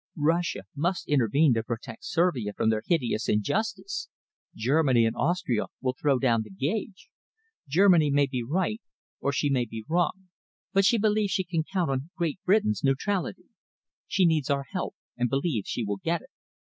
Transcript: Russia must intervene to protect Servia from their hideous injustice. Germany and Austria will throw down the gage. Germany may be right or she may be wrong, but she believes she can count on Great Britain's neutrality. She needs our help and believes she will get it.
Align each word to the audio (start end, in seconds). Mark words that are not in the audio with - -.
Russia 0.17 0.61
must 0.75 1.07
intervene 1.07 1.53
to 1.53 1.61
protect 1.61 2.03
Servia 2.03 2.53
from 2.53 2.71
their 2.71 2.81
hideous 2.83 3.29
injustice. 3.29 4.09
Germany 4.55 5.05
and 5.05 5.15
Austria 5.15 5.67
will 5.79 5.93
throw 5.93 6.17
down 6.17 6.41
the 6.41 6.49
gage. 6.49 7.07
Germany 7.67 8.09
may 8.09 8.25
be 8.25 8.41
right 8.41 8.81
or 9.19 9.31
she 9.31 9.51
may 9.51 9.65
be 9.65 9.85
wrong, 9.87 10.29
but 10.73 10.85
she 10.85 10.97
believes 10.97 11.33
she 11.33 11.43
can 11.43 11.63
count 11.71 11.91
on 11.91 12.09
Great 12.17 12.39
Britain's 12.43 12.83
neutrality. 12.83 13.45
She 14.07 14.25
needs 14.25 14.49
our 14.49 14.63
help 14.71 14.95
and 15.17 15.29
believes 15.29 15.69
she 15.69 15.83
will 15.83 15.97
get 15.97 16.21
it. 16.23 16.31